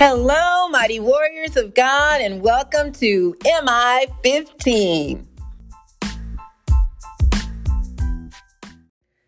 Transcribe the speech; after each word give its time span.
Hello, 0.00 0.68
mighty 0.68 1.00
warriors 1.00 1.56
of 1.56 1.74
God, 1.74 2.20
and 2.20 2.40
welcome 2.40 2.92
to 2.92 3.34
MI 3.64 4.06
15. 4.22 5.26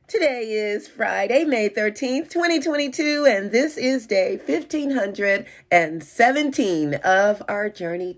Today 0.07 0.43
is 0.43 0.87
Friday, 0.87 1.43
May 1.43 1.71
13th, 1.71 2.31
2022, 2.31 3.27
and 3.29 3.51
this 3.51 3.77
is 3.77 4.07
day 4.07 4.37
1517 4.37 6.95
of 6.95 7.43
our 7.49 7.69
journey 7.69 8.15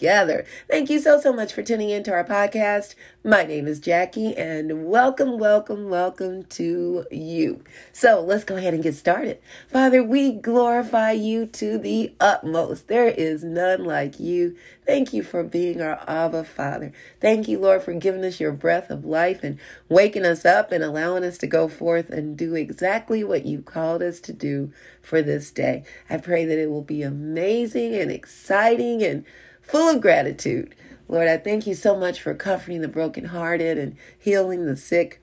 together. 0.00 0.46
Thank 0.66 0.88
you 0.88 0.98
so, 0.98 1.20
so 1.20 1.30
much 1.30 1.52
for 1.52 1.62
tuning 1.62 1.90
into 1.90 2.10
our 2.10 2.24
podcast. 2.24 2.94
My 3.22 3.42
name 3.44 3.66
is 3.68 3.78
Jackie, 3.78 4.34
and 4.34 4.86
welcome, 4.86 5.38
welcome, 5.38 5.90
welcome 5.90 6.44
to 6.44 7.04
you. 7.10 7.62
So 7.92 8.22
let's 8.22 8.44
go 8.44 8.56
ahead 8.56 8.72
and 8.72 8.82
get 8.82 8.94
started. 8.94 9.38
Father, 9.68 10.02
we 10.02 10.32
glorify 10.32 11.12
you 11.12 11.44
to 11.44 11.76
the 11.76 12.14
utmost. 12.18 12.88
There 12.88 13.08
is 13.08 13.44
none 13.44 13.84
like 13.84 14.18
you. 14.18 14.56
Thank 14.86 15.12
you 15.12 15.22
for 15.22 15.44
being 15.44 15.82
our 15.82 16.02
Abba 16.08 16.44
Father. 16.44 16.92
Thank 17.20 17.46
you, 17.46 17.58
Lord, 17.58 17.82
for 17.82 17.92
giving 17.92 18.24
us 18.24 18.40
your 18.40 18.52
breath 18.52 18.88
of 18.88 19.04
life 19.04 19.44
and 19.44 19.58
waking 19.90 20.24
us 20.24 20.46
up 20.46 20.72
and 20.72 20.82
allowing 20.82 21.24
us 21.24 21.36
to 21.38 21.46
go 21.46 21.68
forth 21.68 22.08
and 22.08 22.38
do 22.38 22.54
exactly 22.54 23.22
what 23.22 23.44
you 23.44 23.60
called 23.60 24.02
us 24.02 24.18
to 24.20 24.32
do 24.32 24.72
for 25.02 25.20
this 25.20 25.50
day. 25.50 25.84
I 26.08 26.16
pray 26.16 26.46
that 26.46 26.58
it 26.58 26.70
will 26.70 26.80
be 26.82 27.02
amazing 27.02 27.94
and 27.94 28.10
exciting 28.10 29.02
and 29.02 29.26
full 29.70 29.88
of 29.88 30.00
gratitude. 30.00 30.74
Lord, 31.08 31.28
I 31.28 31.36
thank 31.36 31.66
you 31.66 31.74
so 31.74 31.96
much 31.96 32.20
for 32.20 32.34
comforting 32.34 32.82
the 32.82 32.88
brokenhearted 32.88 33.78
and 33.78 33.96
healing 34.18 34.66
the 34.66 34.76
sick 34.76 35.20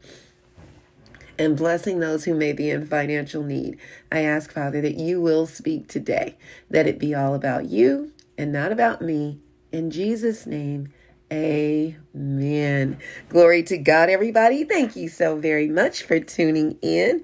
and 1.40 1.56
blessing 1.56 2.00
those 2.00 2.26
who 2.26 2.34
may 2.34 2.52
be 2.52 2.70
in 2.70 2.86
financial 2.86 3.44
need. 3.44 3.78
I 4.12 4.22
ask, 4.22 4.52
Father, 4.52 4.81
that 4.81 4.95
you 4.95 5.22
will 5.22 5.45
speak 5.45 5.88
today, 5.88 6.36
that 6.70 6.88
it 6.88 7.00
be 7.00 7.14
all 7.14 7.36
about 7.36 7.66
you 7.66 8.12
and 8.38 8.52
not 8.52 8.72
about 8.72 9.02
me 9.02 9.39
in 9.72 9.92
Jesus' 9.92 10.45
name, 10.45 10.94
amen. 11.32 12.98
Glory 13.30 13.64
to 13.64 13.78
God, 13.78 14.09
everybody. 14.09 14.64
Thank 14.64 14.95
you 14.95 15.09
so 15.09 15.36
very 15.36 15.67
much 15.67 16.04
for 16.04 16.20
tuning 16.20 16.78
in. 16.82 17.23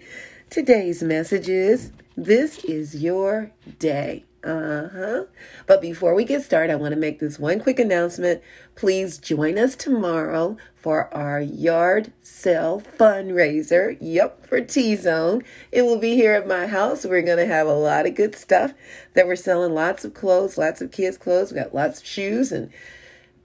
Today's 0.50 1.02
message 1.02 1.48
is 1.48 1.92
This 2.16 2.64
is 2.66 3.02
your 3.02 3.52
day. 3.80 4.26
Uh 4.44 4.90
huh. 4.90 5.24
But 5.68 5.82
before 5.82 6.14
we 6.14 6.26
get 6.26 6.44
started, 6.44 6.74
I 6.74 6.76
want 6.76 6.94
to 6.94 7.00
make 7.00 7.20
this 7.20 7.40
one 7.40 7.62
quick 7.62 7.80
announcement. 7.80 8.42
Please 8.76 9.18
join 9.18 9.58
us 9.58 9.74
tomorrow 9.74 10.58
for 10.76 11.14
our 11.14 11.40
yard 11.40 12.12
sale 12.22 12.82
fundraiser. 13.00 13.98
Yep, 14.02 14.46
for 14.46 14.60
T 14.60 14.98
Zone. 14.98 15.44
It 15.72 15.84
will 15.84 15.98
be 15.98 16.16
here 16.16 16.34
at 16.34 16.46
my 16.46 16.68
house. 16.68 17.06
We're 17.06 17.22
going 17.22 17.38
to 17.38 17.46
have 17.46 17.68
a 17.68 17.74
lot 17.74 18.06
of 18.06 18.16
good 18.16 18.36
stuff 18.36 18.74
that 19.14 19.28
we're 19.28 19.38
selling 19.38 19.74
lots 19.74 20.04
of 20.04 20.14
clothes, 20.14 20.58
lots 20.58 20.82
of 20.82 20.92
kids' 20.92 21.18
clothes. 21.18 21.54
We 21.54 21.60
got 21.60 21.74
lots 21.74 22.02
of 22.02 22.06
shoes 22.06 22.52
and 22.52 22.70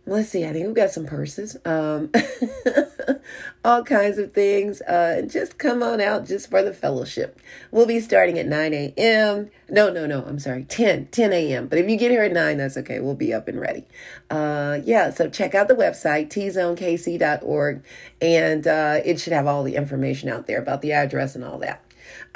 let's 0.08 0.30
see, 0.30 0.44
I 0.44 0.52
think 0.52 0.66
we've 0.66 0.74
got 0.74 0.90
some 0.90 1.06
purses, 1.06 1.56
um, 1.64 2.10
all 3.64 3.84
kinds 3.84 4.18
of 4.18 4.32
things. 4.32 4.80
Uh, 4.82 5.22
just 5.26 5.58
come 5.58 5.82
on 5.82 6.00
out 6.00 6.26
just 6.26 6.50
for 6.50 6.62
the 6.62 6.72
fellowship. 6.72 7.38
We'll 7.70 7.86
be 7.86 8.00
starting 8.00 8.38
at 8.38 8.46
9 8.46 8.74
a.m. 8.74 9.50
No, 9.68 9.90
no, 9.90 10.06
no, 10.06 10.24
I'm 10.24 10.38
sorry, 10.38 10.64
10, 10.64 11.06
10 11.06 11.32
a.m. 11.32 11.66
But 11.66 11.78
if 11.78 11.88
you 11.88 11.96
get 11.96 12.10
here 12.10 12.22
at 12.22 12.32
9, 12.32 12.56
that's 12.56 12.76
okay. 12.78 13.00
We'll 13.00 13.14
be 13.14 13.34
up 13.34 13.48
and 13.48 13.60
ready. 13.60 13.84
Uh, 14.30 14.80
yeah, 14.84 15.10
so 15.10 15.28
check 15.28 15.54
out 15.54 15.68
the 15.68 15.74
website, 15.74 16.28
tzonekc.org, 16.30 17.82
and 18.20 18.66
uh, 18.66 19.00
it 19.04 19.20
should 19.20 19.32
have 19.32 19.46
all 19.46 19.62
the 19.62 19.76
information 19.76 20.28
out 20.28 20.46
there 20.46 20.60
about 20.60 20.82
the 20.82 20.92
address 20.92 21.34
and 21.34 21.44
all 21.44 21.58
that. 21.58 21.82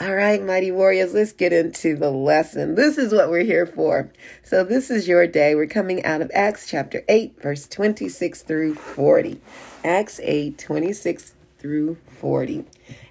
All 0.02 0.16
right, 0.16 0.44
mighty 0.44 0.72
warriors, 0.72 1.14
let's 1.14 1.30
get 1.32 1.52
into 1.52 1.94
the 1.94 2.10
lesson. 2.10 2.74
This 2.74 2.98
is 2.98 3.12
what 3.12 3.30
we're 3.30 3.44
here 3.44 3.66
for. 3.66 4.10
So, 4.42 4.64
this 4.64 4.90
is 4.90 5.06
your 5.06 5.28
day. 5.28 5.54
We're 5.54 5.68
coming 5.68 6.04
out 6.04 6.20
of 6.20 6.28
Acts 6.34 6.66
chapter 6.68 7.04
8, 7.08 7.40
verse 7.40 7.68
26 7.68 8.42
through 8.42 8.74
40. 8.74 9.40
Acts 9.84 10.18
8, 10.24 10.58
26 10.58 11.34
through 11.56 11.98
40. 12.18 12.64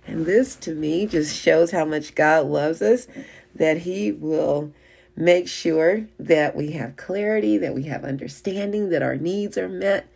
And 0.06 0.26
this 0.26 0.58
to 0.58 0.76
me 0.76 1.06
just 1.06 1.34
shows 1.34 1.72
how 1.72 1.86
much 1.86 2.14
God 2.14 2.48
loves 2.48 2.82
us, 2.82 3.08
that 3.56 3.78
He 3.78 4.12
will 4.12 4.74
make 5.16 5.48
sure 5.48 6.08
that 6.20 6.58
we 6.58 6.72
have 6.74 6.98
clarity, 6.98 7.58
that 7.58 7.74
we 7.74 7.84
have 7.84 8.04
understanding, 8.04 8.90
that 8.90 9.02
our 9.02 9.16
needs 9.16 9.58
are 9.58 9.70
met. 9.70 10.10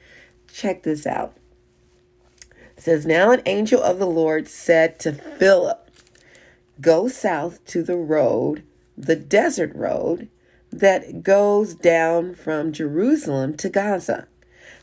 Check 0.51 0.83
this 0.83 1.07
out. 1.07 1.37
It 2.75 2.83
says, 2.83 3.05
Now 3.05 3.31
an 3.31 3.43
angel 3.45 3.81
of 3.81 3.97
the 3.97 4.07
Lord 4.07 4.49
said 4.49 4.99
to 4.99 5.13
Philip, 5.13 5.84
go 6.81 7.07
south 7.07 7.63
to 7.65 7.83
the 7.83 7.97
road, 7.97 8.63
the 8.97 9.15
desert 9.15 9.73
road 9.75 10.29
that 10.71 11.23
goes 11.23 11.73
down 11.73 12.33
from 12.35 12.73
Jerusalem 12.73 13.55
to 13.57 13.69
Gaza. 13.69 14.27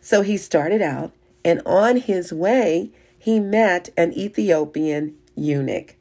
So 0.00 0.22
he 0.22 0.36
started 0.36 0.82
out, 0.82 1.12
and 1.44 1.60
on 1.66 1.96
his 1.98 2.32
way, 2.32 2.90
he 3.18 3.38
met 3.38 3.90
an 3.96 4.12
Ethiopian 4.14 5.16
eunuch, 5.36 5.96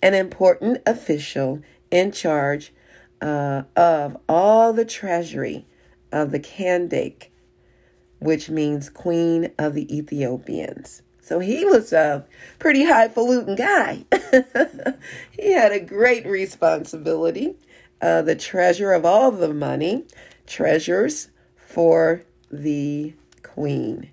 an 0.00 0.14
important 0.14 0.78
official 0.86 1.60
in 1.90 2.12
charge 2.12 2.72
uh, 3.20 3.62
of 3.76 4.16
all 4.28 4.72
the 4.72 4.84
treasury 4.84 5.66
of 6.10 6.30
the 6.30 6.40
Kandake, 6.40 7.28
which 8.18 8.48
means 8.48 8.88
Queen 8.88 9.52
of 9.58 9.74
the 9.74 9.96
Ethiopians. 9.96 11.02
So 11.32 11.38
he 11.38 11.64
was 11.64 11.94
a 11.94 12.26
pretty 12.58 12.84
highfalutin 12.84 13.56
guy. 13.56 14.04
he 15.32 15.52
had 15.52 15.72
a 15.72 15.80
great 15.80 16.26
responsibility, 16.26 17.54
uh, 18.02 18.20
the 18.20 18.36
treasure 18.36 18.92
of 18.92 19.06
all 19.06 19.30
the 19.30 19.54
money, 19.54 20.04
treasures 20.46 21.30
for 21.56 22.24
the 22.50 23.14
queen. 23.42 24.10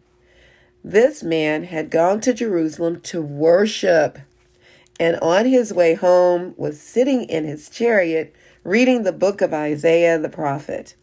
This 0.81 1.22
man 1.22 1.66
had 1.66 1.91
gone 1.91 2.22
to 2.22 2.34
Jerusalem 2.34 3.02
to 3.02 3.22
worship, 3.22 4.19
and 4.97 5.18
on 5.18 5.46
his 5.46 5.74
way 5.74 5.96
home 5.96 6.53
was 6.56 6.80
sitting 6.80 7.24
in 7.24 7.44
his 7.44 7.69
chariot 7.69 8.34
reading 8.63 9.03
the 9.03 9.12
book 9.12 9.41
of 9.41 9.53
Isaiah 9.53 10.18
the 10.18 10.30
prophet. 10.30 10.96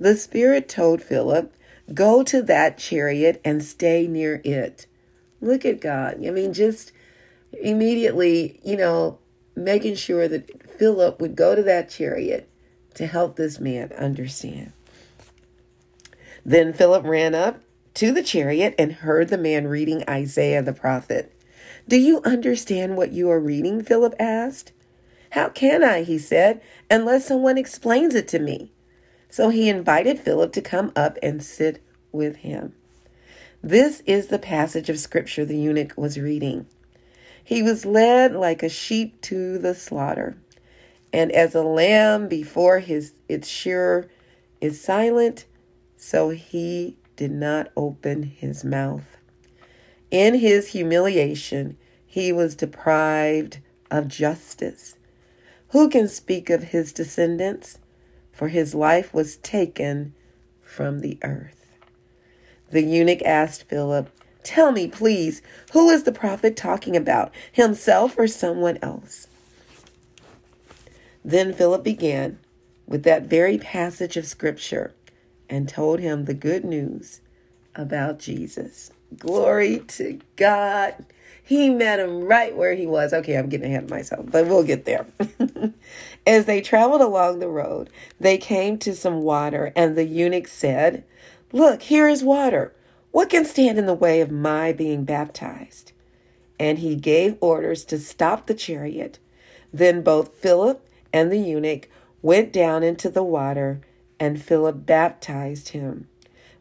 The 0.00 0.16
Spirit 0.16 0.66
told 0.66 1.02
Philip, 1.02 1.52
Go 1.92 2.22
to 2.22 2.40
that 2.40 2.78
chariot 2.78 3.38
and 3.44 3.62
stay 3.62 4.06
near 4.06 4.40
it. 4.44 4.86
Look 5.40 5.64
at 5.64 5.80
God. 5.80 6.24
I 6.24 6.30
mean, 6.30 6.52
just 6.52 6.92
immediately, 7.52 8.60
you 8.64 8.76
know, 8.76 9.18
making 9.54 9.96
sure 9.96 10.28
that 10.28 10.70
Philip 10.78 11.20
would 11.20 11.36
go 11.36 11.54
to 11.54 11.62
that 11.62 11.90
chariot 11.90 12.48
to 12.94 13.06
help 13.06 13.36
this 13.36 13.60
man 13.60 13.92
understand. 13.92 14.72
Then 16.44 16.72
Philip 16.72 17.04
ran 17.04 17.34
up 17.34 17.60
to 17.94 18.12
the 18.12 18.22
chariot 18.22 18.74
and 18.78 18.92
heard 18.92 19.28
the 19.28 19.38
man 19.38 19.66
reading 19.66 20.04
Isaiah 20.08 20.62
the 20.62 20.72
prophet. 20.72 21.32
Do 21.86 21.96
you 21.96 22.20
understand 22.22 22.96
what 22.96 23.12
you 23.12 23.30
are 23.30 23.40
reading? 23.40 23.82
Philip 23.82 24.14
asked. 24.18 24.72
How 25.32 25.48
can 25.48 25.84
I, 25.84 26.04
he 26.04 26.18
said, 26.18 26.62
unless 26.90 27.26
someone 27.26 27.58
explains 27.58 28.14
it 28.14 28.28
to 28.28 28.38
me? 28.38 28.72
So 29.28 29.50
he 29.50 29.68
invited 29.68 30.20
Philip 30.20 30.52
to 30.54 30.62
come 30.62 30.92
up 30.96 31.18
and 31.22 31.42
sit 31.42 31.82
with 32.12 32.36
him. 32.36 32.74
This 33.62 34.02
is 34.06 34.28
the 34.28 34.38
passage 34.38 34.88
of 34.88 35.00
scripture 35.00 35.44
the 35.44 35.58
eunuch 35.58 35.92
was 35.96 36.18
reading. 36.18 36.66
He 37.42 37.62
was 37.62 37.84
led 37.84 38.32
like 38.32 38.62
a 38.62 38.68
sheep 38.68 39.20
to 39.22 39.58
the 39.58 39.74
slaughter, 39.74 40.36
and 41.12 41.32
as 41.32 41.54
a 41.54 41.62
lamb 41.62 42.28
before 42.28 42.78
his 42.78 43.14
its 43.28 43.48
shearer 43.48 44.08
is 44.60 44.80
silent, 44.80 45.46
so 45.96 46.30
he 46.30 46.96
did 47.16 47.32
not 47.32 47.72
open 47.76 48.22
his 48.22 48.64
mouth. 48.64 49.16
In 50.10 50.34
his 50.34 50.68
humiliation, 50.68 51.76
he 52.06 52.32
was 52.32 52.54
deprived 52.54 53.58
of 53.90 54.06
justice. 54.06 54.94
Who 55.70 55.88
can 55.88 56.06
speak 56.06 56.48
of 56.48 56.64
his 56.64 56.92
descendants? 56.92 57.78
For 58.30 58.48
his 58.48 58.72
life 58.72 59.12
was 59.12 59.36
taken 59.38 60.14
from 60.62 61.00
the 61.00 61.18
earth. 61.22 61.57
The 62.70 62.82
eunuch 62.82 63.22
asked 63.22 63.64
Philip, 63.64 64.10
Tell 64.42 64.72
me, 64.72 64.88
please, 64.88 65.42
who 65.72 65.90
is 65.90 66.04
the 66.04 66.12
prophet 66.12 66.56
talking 66.56 66.96
about, 66.96 67.32
himself 67.52 68.14
or 68.16 68.26
someone 68.26 68.78
else? 68.82 69.26
Then 71.24 71.52
Philip 71.52 71.82
began 71.82 72.38
with 72.86 73.02
that 73.02 73.24
very 73.24 73.58
passage 73.58 74.16
of 74.16 74.26
scripture 74.26 74.94
and 75.50 75.68
told 75.68 76.00
him 76.00 76.24
the 76.24 76.34
good 76.34 76.64
news 76.64 77.20
about 77.74 78.18
Jesus. 78.18 78.90
Glory 79.16 79.80
to 79.88 80.20
God. 80.36 80.94
He 81.42 81.70
met 81.70 82.00
him 82.00 82.24
right 82.24 82.54
where 82.54 82.74
he 82.74 82.86
was. 82.86 83.12
Okay, 83.12 83.36
I'm 83.36 83.48
getting 83.48 83.70
ahead 83.70 83.84
of 83.84 83.90
myself, 83.90 84.26
but 84.30 84.46
we'll 84.46 84.64
get 84.64 84.84
there. 84.84 85.06
As 86.26 86.44
they 86.44 86.60
traveled 86.60 87.00
along 87.00 87.38
the 87.38 87.48
road, 87.48 87.88
they 88.20 88.36
came 88.36 88.78
to 88.78 88.94
some 88.94 89.22
water, 89.22 89.72
and 89.74 89.96
the 89.96 90.04
eunuch 90.04 90.46
said, 90.46 91.04
Look, 91.52 91.82
here 91.82 92.06
is 92.08 92.22
water. 92.22 92.74
What 93.10 93.30
can 93.30 93.44
stand 93.44 93.78
in 93.78 93.86
the 93.86 93.94
way 93.94 94.20
of 94.20 94.30
my 94.30 94.72
being 94.72 95.04
baptized? 95.04 95.92
And 96.60 96.78
he 96.78 96.94
gave 96.94 97.38
orders 97.40 97.84
to 97.86 97.98
stop 97.98 98.46
the 98.46 98.54
chariot. 98.54 99.18
Then 99.72 100.02
both 100.02 100.34
Philip 100.34 100.86
and 101.12 101.32
the 101.32 101.38
eunuch 101.38 101.88
went 102.20 102.52
down 102.52 102.82
into 102.82 103.08
the 103.08 103.22
water, 103.22 103.80
and 104.20 104.42
Philip 104.42 104.84
baptized 104.84 105.70
him. 105.70 106.08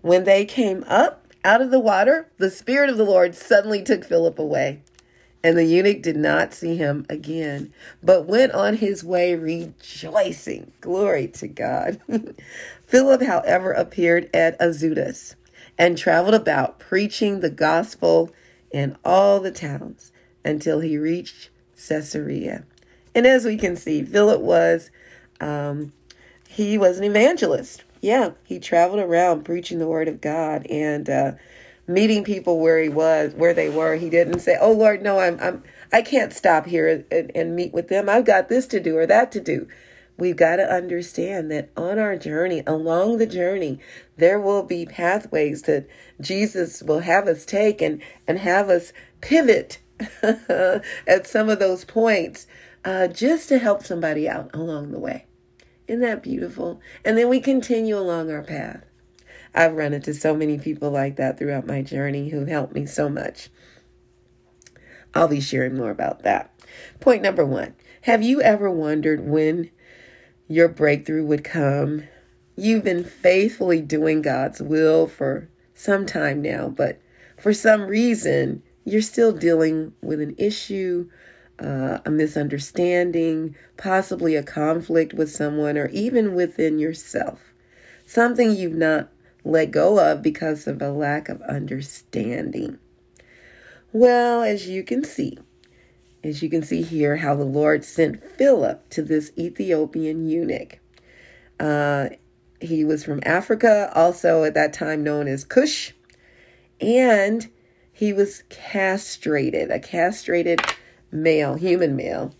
When 0.02 0.24
they 0.24 0.46
came 0.46 0.86
up 0.88 1.28
out 1.44 1.62
of 1.62 1.72
the 1.72 1.80
water, 1.80 2.30
the 2.38 2.50
Spirit 2.50 2.90
of 2.90 2.98
the 2.98 3.04
Lord 3.04 3.36
suddenly 3.36 3.84
took 3.84 4.06
Philip 4.06 4.40
away. 4.40 4.82
And 5.44 5.58
the 5.58 5.66
eunuch 5.66 6.02
did 6.02 6.18
not 6.18 6.54
see 6.54 6.78
him 6.78 7.06
again, 7.10 7.74
but 8.02 8.26
went 8.26 8.54
on 8.54 8.76
his 8.76 9.04
way 9.04 9.36
rejoicing. 9.36 10.72
Glory 10.82 11.28
to 11.28 11.48
God. 11.48 12.00
Philip, 12.88 13.22
however, 13.22 13.72
appeared 13.74 14.30
at 14.34 14.56
Azotus 14.60 15.36
and 15.78 15.98
traveled 15.98 16.34
about 16.34 16.80
preaching 16.80 17.42
the 17.42 17.50
gospel 17.50 18.32
in 18.72 18.98
all 19.04 19.40
the 19.40 19.52
towns 19.52 20.12
until 20.44 20.80
he 20.80 20.98
reached 20.98 21.50
Caesarea. 21.88 22.64
And 23.14 23.28
as 23.28 23.46
we 23.46 23.58
can 23.58 23.76
see, 23.76 24.04
Philip 24.04 24.42
was 24.42 24.90
um, 25.42 25.92
he 26.48 26.78
was 26.78 26.98
an 26.98 27.04
evangelist. 27.04 27.84
Yeah, 28.02 28.32
he 28.44 28.60
traveled 28.60 29.00
around 29.00 29.44
preaching 29.44 29.80
the 29.80 29.88
word 29.88 30.08
of 30.08 30.22
God 30.22 30.66
and 30.68 31.10
uh, 31.10 31.32
meeting 31.88 32.24
people 32.24 32.60
where 32.60 32.82
he 32.82 32.90
was, 32.90 33.34
where 33.34 33.54
they 33.54 33.70
were. 33.70 33.96
He 33.96 34.10
didn't 34.10 34.40
say, 34.40 34.58
"Oh 34.60 34.72
Lord, 34.72 35.02
no, 35.02 35.20
I'm 35.20 35.38
I'm 35.42 35.64
I 35.92 36.02
can't 36.02 36.32
stop 36.32 36.68
here 36.68 37.06
and, 37.12 37.32
and 37.36 37.56
meet 37.56 37.74
with 37.74 37.90
them. 37.90 38.08
I've 38.08 38.26
got 38.26 38.50
this 38.50 38.66
to 38.68 38.80
do 38.80 38.98
or 38.98 39.06
that 39.08 39.32
to 39.34 39.42
do." 39.42 39.68
We've 40.18 40.36
got 40.36 40.56
to 40.56 40.64
understand 40.64 41.52
that 41.52 41.70
on 41.78 42.00
our 42.00 42.18
journey, 42.18 42.64
along 42.66 43.18
the 43.18 43.28
journey, 43.28 43.80
there 44.18 44.40
will 44.40 44.64
be 44.64 44.86
pathways 44.86 45.64
that 45.64 45.88
Jesus 46.20 46.82
will 46.82 47.00
have 47.00 47.28
us 47.28 47.46
take 47.46 47.82
and, 47.82 48.02
and 48.28 48.40
have 48.40 48.70
us 48.70 48.94
pivot 49.22 49.78
at 50.24 51.28
some 51.28 51.50
of 51.50 51.60
those 51.60 51.86
points 51.86 52.48
uh, 52.84 53.08
just 53.08 53.48
to 53.50 53.60
help 53.60 53.84
somebody 53.84 54.28
out 54.28 54.50
along 54.56 54.92
the 54.92 55.00
way. 55.00 55.26
Isn't 55.88 56.02
that 56.02 56.24
beautiful? 56.24 56.82
And 57.06 57.18
then 57.18 57.30
we 57.30 57.40
continue 57.40 57.98
along 57.98 58.32
our 58.32 58.44
path. 58.44 58.84
I've 59.54 59.74
run 59.74 59.94
into 59.94 60.14
so 60.14 60.36
many 60.36 60.58
people 60.58 60.90
like 60.90 61.16
that 61.16 61.38
throughout 61.38 61.66
my 61.68 61.82
journey 61.82 62.30
who've 62.30 62.48
helped 62.48 62.74
me 62.74 62.86
so 62.86 63.08
much. 63.08 63.50
I'll 65.14 65.28
be 65.28 65.42
sharing 65.42 65.76
more 65.76 65.90
about 65.90 66.24
that. 66.24 66.54
Point 67.00 67.22
number 67.22 67.46
one 67.46 67.76
Have 68.02 68.24
you 68.24 68.42
ever 68.42 68.70
wondered 68.70 69.28
when 69.28 69.72
your 70.48 70.68
breakthrough 70.68 71.26
would 71.26 71.44
come? 71.44 72.04
You've 72.56 72.84
been 72.84 73.04
faithfully 73.04 73.82
doing 73.82 74.22
God's 74.22 74.62
will 74.62 75.08
for 75.08 75.50
some 75.74 76.06
time 76.06 76.42
now, 76.42 76.70
but 76.70 77.00
for 77.38 77.54
some 77.54 77.84
reason, 77.84 78.64
you're 78.84 79.02
still 79.02 79.32
dealing 79.32 79.94
with 80.02 80.20
an 80.22 80.34
issue, 80.38 81.10
uh, 81.60 82.00
a 82.06 82.10
misunderstanding, 82.10 83.56
possibly 83.76 84.36
a 84.36 84.44
conflict 84.44 85.14
with 85.14 85.30
someone, 85.30 85.78
or 85.78 85.88
even 85.90 86.34
within 86.34 86.80
yourself. 86.80 87.54
Something 88.06 88.56
you've 88.56 88.74
not 88.76 89.10
let 89.44 89.72
go 89.72 90.00
of 90.00 90.22
because 90.22 90.68
of 90.68 90.82
a 90.82 90.90
lack 90.90 91.30
of 91.30 91.42
understanding. 91.44 92.80
Well, 93.94 94.42
as 94.42 94.68
you 94.68 94.84
can 94.84 95.04
see, 95.04 95.38
as 96.28 96.44
you 96.44 96.50
can 96.50 96.64
see 96.64 96.82
here, 96.82 97.18
how 97.18 97.36
the 97.36 97.46
Lord 97.46 97.86
sent 97.86 98.24
Philip 98.24 98.90
to 98.92 99.02
this 99.02 99.32
Ethiopian 99.38 100.28
eunuch. 100.28 100.80
Uh, 101.60 102.10
he 102.60 102.84
was 102.84 103.04
from 103.04 103.22
Africa, 103.24 103.92
also 103.96 104.44
at 104.44 104.54
that 104.54 104.74
time 104.74 105.04
known 105.04 105.28
as 105.28 105.44
Cush, 105.44 105.94
and 106.82 107.50
he 107.92 108.14
was 108.14 108.44
castrated, 108.50 109.72
a 109.72 109.80
castrated 109.80 110.60
male, 111.12 111.56
human 111.56 111.96
male. 111.96 112.36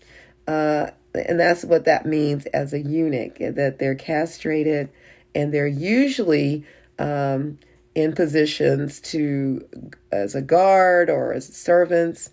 Uh, 0.46 0.90
and 1.14 1.40
that's 1.40 1.64
what 1.64 1.84
that 1.84 2.06
means 2.06 2.46
as 2.46 2.72
a 2.72 2.80
eunuch, 2.80 3.38
that 3.38 3.78
they're 3.78 3.94
castrated 3.94 4.88
and 5.34 5.52
they're 5.52 5.66
usually 5.66 6.64
um, 6.98 7.58
in 7.94 8.12
positions 8.12 9.00
to 9.00 9.66
as 10.12 10.34
a 10.34 10.42
guard 10.42 11.10
or 11.10 11.32
as 11.32 11.46
servants 11.46 12.30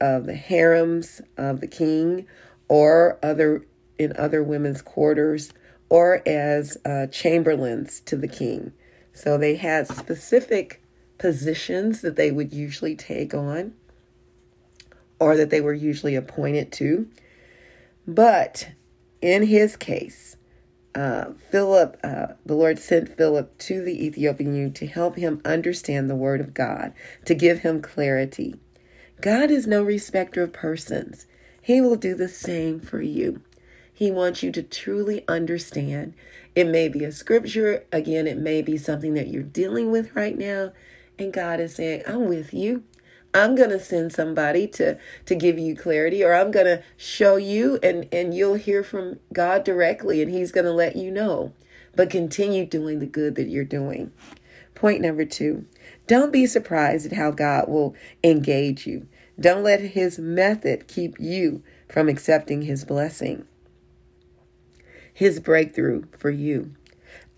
of 0.00 0.26
the 0.26 0.34
harems 0.34 1.20
of 1.36 1.60
the 1.60 1.66
king 1.66 2.26
or 2.68 3.18
other 3.22 3.64
in 3.98 4.12
other 4.16 4.42
women's 4.42 4.82
quarters 4.82 5.52
or 5.88 6.22
as 6.26 6.76
uh, 6.84 7.06
chamberlains 7.06 8.00
to 8.00 8.16
the 8.16 8.28
king. 8.28 8.72
So 9.12 9.36
they 9.36 9.56
had 9.56 9.88
specific 9.88 10.82
positions 11.18 12.02
that 12.02 12.16
they 12.16 12.30
would 12.30 12.52
usually 12.52 12.94
take 12.94 13.34
on 13.34 13.74
or 15.18 15.36
that 15.36 15.50
they 15.50 15.60
were 15.60 15.74
usually 15.74 16.14
appointed 16.14 16.70
to. 16.72 17.08
But 18.06 18.70
in 19.20 19.46
his 19.46 19.76
case, 19.76 20.36
uh, 20.94 21.32
Philip, 21.50 21.98
uh, 22.02 22.28
the 22.46 22.54
Lord 22.54 22.78
sent 22.78 23.16
Philip 23.16 23.56
to 23.58 23.82
the 23.82 24.06
Ethiopian 24.06 24.72
to 24.72 24.86
help 24.86 25.16
him 25.16 25.40
understand 25.44 26.08
the 26.08 26.16
word 26.16 26.40
of 26.40 26.54
God, 26.54 26.92
to 27.24 27.34
give 27.34 27.60
him 27.60 27.82
clarity. 27.82 28.56
God 29.20 29.50
is 29.50 29.66
no 29.66 29.82
respecter 29.82 30.44
of 30.44 30.52
persons. 30.52 31.26
He 31.60 31.80
will 31.80 31.96
do 31.96 32.14
the 32.14 32.28
same 32.28 32.78
for 32.78 33.02
you. 33.02 33.42
He 33.92 34.12
wants 34.12 34.44
you 34.44 34.52
to 34.52 34.62
truly 34.62 35.24
understand. 35.26 36.14
It 36.54 36.68
may 36.68 36.88
be 36.88 37.02
a 37.02 37.10
scripture, 37.10 37.84
again, 37.90 38.28
it 38.28 38.38
may 38.38 38.62
be 38.62 38.76
something 38.76 39.14
that 39.14 39.26
you're 39.26 39.42
dealing 39.42 39.90
with 39.90 40.14
right 40.14 40.38
now, 40.38 40.72
and 41.18 41.32
God 41.32 41.58
is 41.58 41.74
saying, 41.74 42.02
I'm 42.06 42.28
with 42.28 42.54
you. 42.54 42.84
I'm 43.34 43.56
going 43.56 43.70
to 43.70 43.80
send 43.80 44.12
somebody 44.12 44.66
to 44.68 44.96
to 45.26 45.34
give 45.34 45.58
you 45.58 45.76
clarity 45.76 46.24
or 46.24 46.34
I'm 46.34 46.50
going 46.50 46.66
to 46.66 46.82
show 46.96 47.36
you 47.36 47.78
and 47.82 48.08
and 48.10 48.32
you'll 48.32 48.54
hear 48.54 48.82
from 48.82 49.20
God 49.34 49.64
directly 49.64 50.22
and 50.22 50.30
he's 50.30 50.50
going 50.50 50.64
to 50.64 50.72
let 50.72 50.96
you 50.96 51.10
know. 51.10 51.52
But 51.94 52.08
continue 52.08 52.64
doing 52.64 53.00
the 53.00 53.06
good 53.06 53.34
that 53.34 53.48
you're 53.48 53.64
doing. 53.64 54.12
Point 54.74 55.02
number 55.02 55.26
2. 55.26 55.66
Don't 56.08 56.32
be 56.32 56.46
surprised 56.46 57.04
at 57.06 57.12
how 57.12 57.30
God 57.30 57.68
will 57.68 57.94
engage 58.24 58.86
you. 58.86 59.06
Don't 59.38 59.62
let 59.62 59.80
his 59.80 60.18
method 60.18 60.88
keep 60.88 61.20
you 61.20 61.62
from 61.86 62.08
accepting 62.08 62.62
his 62.62 62.84
blessing. 62.86 63.46
His 65.12 65.38
breakthrough 65.38 66.04
for 66.18 66.30
you. 66.30 66.74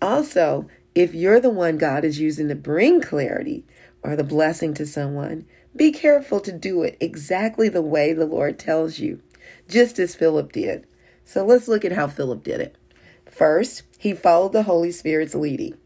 Also, 0.01 0.67
if 0.95 1.13
you're 1.13 1.41
the 1.41 1.49
one 1.49 1.77
God 1.77 2.05
is 2.05 2.19
using 2.19 2.47
to 2.47 2.55
bring 2.55 3.01
clarity 3.01 3.65
or 4.03 4.15
the 4.15 4.23
blessing 4.23 4.73
to 4.75 4.85
someone, 4.85 5.45
be 5.75 5.91
careful 5.91 6.39
to 6.39 6.51
do 6.53 6.81
it 6.83 6.95
exactly 7.01 7.67
the 7.67 7.81
way 7.81 8.13
the 8.13 8.25
Lord 8.25 8.57
tells 8.57 8.99
you, 8.99 9.21
just 9.67 9.99
as 9.99 10.15
Philip 10.15 10.53
did. 10.53 10.87
So 11.25 11.45
let's 11.45 11.67
look 11.67 11.83
at 11.83 11.91
how 11.91 12.07
Philip 12.07 12.41
did 12.43 12.61
it. 12.61 12.77
First, 13.25 13.83
he 13.97 14.13
followed 14.13 14.53
the 14.53 14.63
Holy 14.63 14.91
Spirit's 14.91 15.35
leading. 15.35 15.77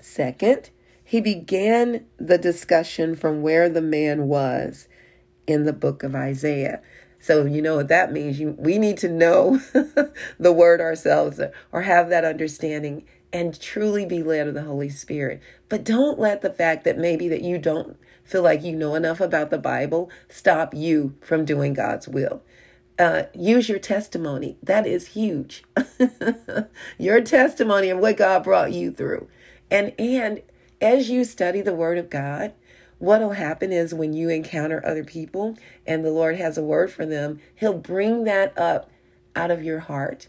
Second, 0.00 0.70
he 1.12 1.20
began 1.20 2.06
the 2.16 2.38
discussion 2.38 3.14
from 3.14 3.42
where 3.42 3.68
the 3.68 3.82
man 3.82 4.28
was 4.28 4.88
in 5.46 5.64
the 5.64 5.72
book 5.74 6.02
of 6.02 6.14
Isaiah. 6.14 6.80
So 7.20 7.44
you 7.44 7.60
know 7.60 7.76
what 7.76 7.88
that 7.88 8.10
means. 8.10 8.40
You, 8.40 8.56
we 8.58 8.78
need 8.78 8.96
to 8.96 9.10
know 9.10 9.58
the 10.40 10.52
word 10.54 10.80
ourselves 10.80 11.38
or 11.70 11.82
have 11.82 12.08
that 12.08 12.24
understanding 12.24 13.04
and 13.30 13.60
truly 13.60 14.06
be 14.06 14.22
led 14.22 14.48
of 14.48 14.54
the 14.54 14.62
Holy 14.62 14.88
Spirit. 14.88 15.42
But 15.68 15.84
don't 15.84 16.18
let 16.18 16.40
the 16.40 16.48
fact 16.48 16.84
that 16.84 16.96
maybe 16.96 17.28
that 17.28 17.42
you 17.42 17.58
don't 17.58 17.98
feel 18.24 18.40
like 18.40 18.62
you 18.62 18.74
know 18.74 18.94
enough 18.94 19.20
about 19.20 19.50
the 19.50 19.58
Bible 19.58 20.10
stop 20.30 20.72
you 20.72 21.14
from 21.20 21.44
doing 21.44 21.74
God's 21.74 22.08
will. 22.08 22.40
Uh, 22.98 23.24
use 23.34 23.68
your 23.68 23.78
testimony. 23.78 24.56
That 24.62 24.86
is 24.86 25.08
huge. 25.08 25.62
your 26.98 27.20
testimony 27.20 27.90
of 27.90 27.98
what 27.98 28.16
God 28.16 28.44
brought 28.44 28.72
you 28.72 28.90
through. 28.90 29.28
And 29.70 29.92
and 29.98 30.40
as 30.82 31.08
you 31.08 31.24
study 31.24 31.60
the 31.60 31.74
word 31.74 31.96
of 31.96 32.10
God, 32.10 32.52
what'll 32.98 33.32
happen 33.32 33.72
is 33.72 33.94
when 33.94 34.12
you 34.12 34.28
encounter 34.28 34.84
other 34.84 35.04
people 35.04 35.56
and 35.86 36.04
the 36.04 36.10
Lord 36.10 36.36
has 36.36 36.58
a 36.58 36.62
word 36.62 36.90
for 36.92 37.06
them, 37.06 37.40
he'll 37.54 37.78
bring 37.78 38.24
that 38.24 38.56
up 38.58 38.90
out 39.34 39.50
of 39.50 39.62
your 39.62 39.80
heart 39.80 40.28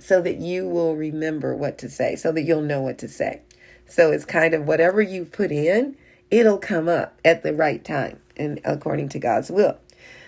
so 0.00 0.20
that 0.22 0.38
you 0.38 0.66
will 0.66 0.96
remember 0.96 1.54
what 1.54 1.78
to 1.78 1.88
say, 1.88 2.16
so 2.16 2.32
that 2.32 2.42
you'll 2.42 2.62
know 2.62 2.80
what 2.80 2.98
to 2.98 3.08
say. 3.08 3.42
So 3.86 4.10
it's 4.10 4.24
kind 4.24 4.54
of 4.54 4.66
whatever 4.66 5.02
you 5.02 5.24
put 5.24 5.52
in, 5.52 5.96
it'll 6.30 6.58
come 6.58 6.88
up 6.88 7.18
at 7.24 7.42
the 7.42 7.52
right 7.52 7.84
time 7.84 8.20
and 8.36 8.60
according 8.64 9.10
to 9.10 9.18
God's 9.18 9.50
will. 9.50 9.78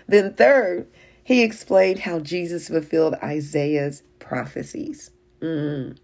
Then, 0.06 0.34
third, 0.34 0.86
he 1.24 1.42
explained 1.42 2.00
how 2.00 2.18
Jesus 2.18 2.68
fulfilled 2.68 3.14
Isaiah's 3.22 4.02
prophecies. 4.18 5.10
Mm. 5.40 5.96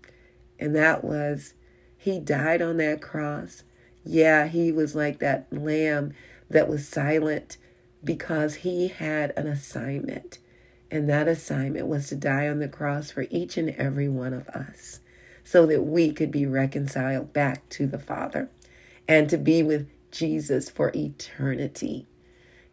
And 0.59 0.75
that 0.75 1.05
was, 1.05 1.55
he 1.99 2.21
died 2.21 2.63
on 2.63 2.79
that 2.79 3.03
cross. 3.03 3.65
Yeah, 4.05 4.47
he 4.47 4.73
was 4.73 4.95
like 4.95 5.19
that 5.19 5.53
lamb 5.53 6.15
that 6.49 6.69
was 6.69 6.89
silent 6.89 7.59
because 8.03 8.57
he 8.57 8.89
had 8.89 9.35
an 9.37 9.47
assignment. 9.47 10.39
And 10.91 11.09
that 11.09 11.29
assignment 11.29 11.87
was 11.89 12.09
to 12.09 12.17
die 12.17 12.49
on 12.49 12.61
the 12.61 12.69
cross 12.69 13.11
for 13.11 13.27
each 13.29 13.59
and 13.59 13.71
every 13.71 14.09
one 14.09 14.33
of 14.33 14.49
us 14.49 15.01
so 15.45 15.67
that 15.67 15.83
we 15.83 16.13
could 16.13 16.31
be 16.31 16.47
reconciled 16.47 17.33
back 17.33 17.69
to 17.71 17.87
the 17.87 17.99
Father 17.99 18.49
and 19.07 19.29
to 19.29 19.37
be 19.37 19.63
with 19.63 19.89
Jesus 20.11 20.71
for 20.71 20.93
eternity. 20.95 22.07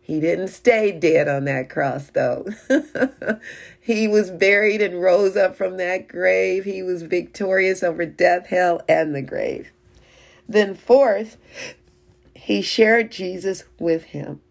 He 0.06 0.20
didn't 0.20 0.50
stay 0.50 0.92
dead 0.92 1.28
on 1.28 1.46
that 1.46 1.68
cross, 1.68 2.12
though. 2.12 2.46
he 3.82 4.08
was 4.08 4.30
buried 4.30 4.80
and 4.80 5.02
rose 5.02 5.36
up 5.36 5.56
from 5.56 5.78
that 5.78 6.08
grave. 6.08 6.64
He 6.64 6.84
was 6.84 7.02
victorious 7.02 7.82
over 7.82 8.06
death, 8.06 8.46
hell, 8.46 8.82
and 8.88 9.16
the 9.16 9.24
grave. 9.24 9.72
Then, 10.48 10.76
fourth, 10.76 11.38
he 12.36 12.62
shared 12.62 13.12
Jesus 13.12 13.64
with 13.80 14.04
him. 14.04 14.42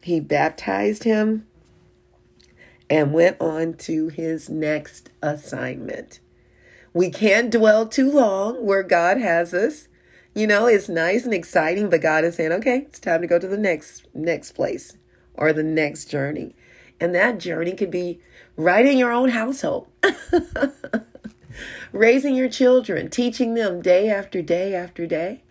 He 0.00 0.20
baptized 0.20 1.04
him 1.04 1.46
and 2.88 3.12
went 3.12 3.36
on 3.38 3.74
to 3.74 4.08
his 4.08 4.48
next 4.48 5.10
assignment. 5.20 6.18
We 6.94 7.10
can't 7.10 7.50
dwell 7.50 7.86
too 7.86 8.10
long 8.10 8.64
where 8.64 8.82
God 8.82 9.18
has 9.18 9.52
us. 9.52 9.88
You 10.38 10.46
know, 10.46 10.66
it's 10.68 10.88
nice 10.88 11.24
and 11.24 11.34
exciting, 11.34 11.90
but 11.90 12.00
God 12.00 12.22
is 12.22 12.36
saying, 12.36 12.52
okay, 12.52 12.86
it's 12.86 13.00
time 13.00 13.22
to 13.22 13.26
go 13.26 13.40
to 13.40 13.48
the 13.48 13.58
next 13.58 14.06
next 14.14 14.52
place 14.52 14.96
or 15.34 15.52
the 15.52 15.64
next 15.64 16.04
journey. 16.04 16.54
And 17.00 17.12
that 17.12 17.40
journey 17.40 17.72
could 17.72 17.90
be 17.90 18.20
right 18.54 18.86
in 18.86 18.96
your 18.96 19.10
own 19.10 19.30
household. 19.30 19.88
Raising 21.92 22.36
your 22.36 22.48
children, 22.48 23.10
teaching 23.10 23.54
them 23.54 23.82
day 23.82 24.08
after 24.10 24.40
day 24.40 24.76
after 24.76 25.08
day. 25.08 25.42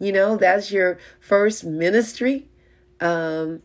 You 0.00 0.10
know, 0.10 0.36
that's 0.36 0.72
your 0.72 0.98
first 1.20 1.62
ministry. 1.62 2.48
Um, 3.00 3.62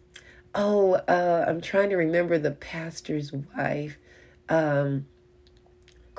oh, 0.54 1.02
uh, 1.08 1.46
I'm 1.48 1.62
trying 1.62 1.90
to 1.90 1.96
remember 1.96 2.38
the 2.38 2.52
pastor's 2.52 3.34
wife. 3.34 3.98
Um, 4.50 5.08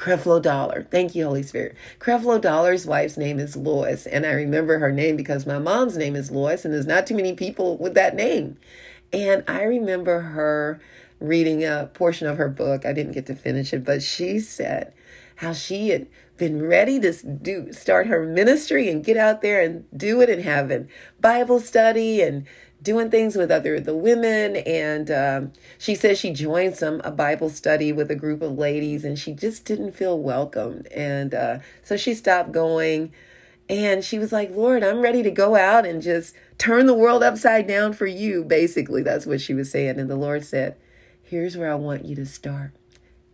Creflo 0.00 0.40
Dollar. 0.40 0.86
Thank 0.90 1.14
you, 1.14 1.26
Holy 1.26 1.42
Spirit. 1.42 1.76
Creflo 1.98 2.40
Dollar's 2.40 2.86
wife's 2.86 3.18
name 3.18 3.38
is 3.38 3.54
Lois, 3.54 4.06
and 4.06 4.24
I 4.24 4.32
remember 4.32 4.78
her 4.78 4.90
name 4.90 5.14
because 5.14 5.46
my 5.46 5.58
mom's 5.58 5.98
name 5.98 6.16
is 6.16 6.30
Lois, 6.30 6.64
and 6.64 6.72
there's 6.72 6.86
not 6.86 7.06
too 7.06 7.14
many 7.14 7.34
people 7.34 7.76
with 7.76 7.92
that 7.94 8.14
name. 8.14 8.56
And 9.12 9.44
I 9.46 9.62
remember 9.64 10.20
her 10.20 10.80
reading 11.20 11.64
a 11.64 11.90
portion 11.92 12.26
of 12.26 12.38
her 12.38 12.48
book. 12.48 12.86
I 12.86 12.94
didn't 12.94 13.12
get 13.12 13.26
to 13.26 13.34
finish 13.34 13.74
it, 13.74 13.84
but 13.84 14.02
she 14.02 14.40
said 14.40 14.94
how 15.36 15.52
she 15.52 15.90
had 15.90 16.06
been 16.38 16.66
ready 16.66 16.98
to 16.98 17.12
do 17.12 17.70
start 17.70 18.06
her 18.06 18.24
ministry 18.24 18.88
and 18.88 19.04
get 19.04 19.18
out 19.18 19.42
there 19.42 19.60
and 19.60 19.84
do 19.94 20.22
it 20.22 20.30
and 20.30 20.42
have 20.42 20.70
a 20.70 20.86
Bible 21.20 21.60
study 21.60 22.22
and 22.22 22.46
doing 22.82 23.10
things 23.10 23.36
with 23.36 23.50
other 23.50 23.78
the 23.78 23.94
women 23.94 24.56
and 24.56 25.10
um, 25.10 25.52
she 25.78 25.94
says 25.94 26.18
she 26.18 26.32
joined 26.32 26.76
some 26.76 27.00
a 27.04 27.10
bible 27.10 27.48
study 27.48 27.92
with 27.92 28.10
a 28.10 28.14
group 28.14 28.42
of 28.42 28.56
ladies 28.56 29.04
and 29.04 29.18
she 29.18 29.32
just 29.32 29.64
didn't 29.64 29.92
feel 29.92 30.18
welcomed 30.18 30.86
and 30.88 31.34
uh, 31.34 31.58
so 31.82 31.96
she 31.96 32.14
stopped 32.14 32.52
going 32.52 33.12
and 33.68 34.04
she 34.04 34.18
was 34.18 34.32
like 34.32 34.50
lord 34.52 34.82
i'm 34.82 35.00
ready 35.00 35.22
to 35.22 35.30
go 35.30 35.56
out 35.56 35.84
and 35.84 36.02
just 36.02 36.34
turn 36.58 36.86
the 36.86 36.94
world 36.94 37.22
upside 37.22 37.66
down 37.66 37.92
for 37.92 38.06
you 38.06 38.44
basically 38.44 39.02
that's 39.02 39.26
what 39.26 39.40
she 39.40 39.54
was 39.54 39.70
saying. 39.70 39.98
And 39.98 40.10
the 40.10 40.16
lord 40.16 40.44
said 40.44 40.76
here's 41.22 41.56
where 41.56 41.70
i 41.70 41.76
want 41.76 42.04
you 42.04 42.14
to 42.16 42.26
start. 42.26 42.72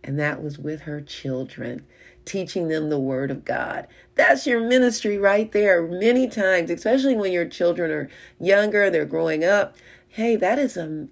And 0.03 0.17
that 0.19 0.41
was 0.41 0.57
with 0.57 0.81
her 0.81 1.01
children 1.01 1.85
teaching 2.27 2.67
them 2.67 2.89
the 2.89 2.99
word 2.99 3.31
of 3.31 3.45
God. 3.45 3.87
That's 4.15 4.45
your 4.45 4.59
ministry 4.59 5.17
right 5.17 5.51
there. 5.51 5.81
Many 5.81 6.27
times, 6.27 6.69
especially 6.69 7.15
when 7.15 7.31
your 7.31 7.45
children 7.45 7.89
are 7.91 8.09
younger, 8.39 8.89
they're 8.89 9.05
growing 9.05 9.43
up. 9.43 9.75
Hey, 10.09 10.35
that 10.35 10.59
is 10.59 10.77
a 10.77 11.07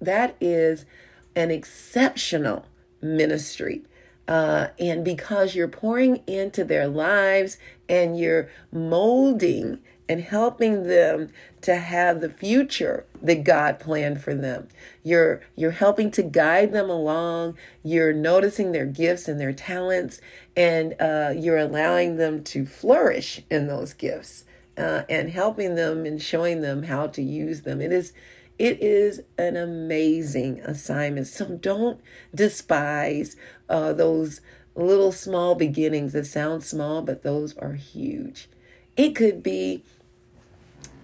that 0.00 0.36
is 0.40 0.84
an 1.34 1.50
exceptional 1.50 2.66
ministry. 3.00 3.82
Uh, 4.28 4.68
and 4.80 5.04
because 5.04 5.54
you're 5.54 5.68
pouring 5.68 6.22
into 6.26 6.64
their 6.64 6.88
lives 6.88 7.58
and 7.88 8.18
you're 8.18 8.48
molding 8.72 9.78
and 10.08 10.20
helping 10.20 10.84
them 10.84 11.30
to 11.62 11.76
have 11.76 12.20
the 12.20 12.30
future 12.30 13.04
that 13.22 13.42
God 13.44 13.80
planned 13.80 14.22
for 14.22 14.34
them. 14.34 14.68
You're 15.02 15.40
you're 15.56 15.72
helping 15.72 16.10
to 16.12 16.22
guide 16.22 16.72
them 16.72 16.88
along. 16.88 17.56
You're 17.82 18.12
noticing 18.12 18.72
their 18.72 18.86
gifts 18.86 19.26
and 19.28 19.40
their 19.40 19.52
talents, 19.52 20.20
and 20.56 20.94
uh, 21.00 21.32
you're 21.36 21.58
allowing 21.58 22.16
them 22.16 22.44
to 22.44 22.66
flourish 22.66 23.42
in 23.50 23.66
those 23.66 23.92
gifts 23.94 24.44
uh, 24.76 25.02
and 25.08 25.30
helping 25.30 25.74
them 25.74 26.04
and 26.04 26.20
showing 26.20 26.60
them 26.60 26.84
how 26.84 27.06
to 27.08 27.22
use 27.22 27.62
them. 27.62 27.80
It 27.80 27.92
is 27.92 28.12
it 28.58 28.82
is 28.82 29.22
an 29.36 29.56
amazing 29.56 30.60
assignment. 30.60 31.26
So 31.26 31.46
don't 31.46 32.00
despise 32.34 33.36
uh, 33.68 33.92
those 33.92 34.40
little 34.74 35.12
small 35.12 35.54
beginnings 35.54 36.12
that 36.12 36.26
sound 36.26 36.62
small, 36.62 37.02
but 37.02 37.22
those 37.22 37.56
are 37.58 37.74
huge. 37.74 38.48
It 38.96 39.14
could 39.14 39.42
be 39.42 39.84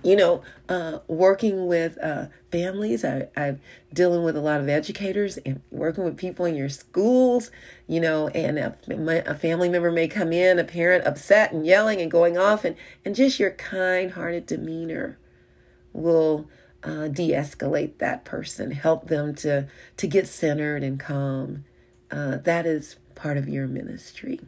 you 0.02 0.16
know, 0.16 0.42
uh, 0.68 0.98
working 1.06 1.66
with 1.66 1.96
uh, 2.02 2.26
families. 2.50 3.04
I, 3.04 3.28
I'm 3.36 3.60
dealing 3.92 4.24
with 4.24 4.36
a 4.36 4.40
lot 4.40 4.60
of 4.60 4.68
educators 4.68 5.38
and 5.38 5.60
working 5.70 6.04
with 6.04 6.16
people 6.16 6.44
in 6.44 6.56
your 6.56 6.68
schools, 6.68 7.50
you 7.86 8.00
know, 8.00 8.28
and 8.28 8.58
a, 8.58 8.76
a 9.30 9.34
family 9.34 9.68
member 9.68 9.92
may 9.92 10.08
come 10.08 10.32
in, 10.32 10.58
a 10.58 10.64
parent 10.64 11.06
upset 11.06 11.52
and 11.52 11.66
yelling 11.66 12.00
and 12.00 12.10
going 12.10 12.36
off, 12.36 12.64
and, 12.64 12.76
and 13.04 13.14
just 13.14 13.38
your 13.38 13.52
kind 13.52 14.12
hearted 14.12 14.46
demeanor 14.46 15.18
will 15.92 16.48
uh, 16.82 17.08
de 17.08 17.30
escalate 17.30 17.98
that 17.98 18.24
person, 18.24 18.72
help 18.72 19.08
them 19.08 19.34
to, 19.36 19.68
to 19.96 20.06
get 20.06 20.26
centered 20.26 20.82
and 20.82 20.98
calm. 20.98 21.64
Uh, 22.10 22.36
that 22.38 22.66
is 22.66 22.96
part 23.14 23.36
of 23.36 23.48
your 23.48 23.66
ministry. 23.66 24.40